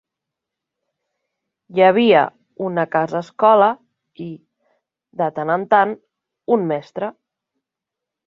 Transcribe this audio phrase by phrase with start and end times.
[1.75, 2.21] Hi havia
[2.69, 3.67] una casa-escola
[4.27, 4.29] i,
[5.23, 5.95] de tant en tant,
[6.57, 7.11] un mestre.